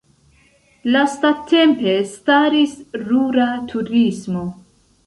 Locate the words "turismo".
3.75-4.47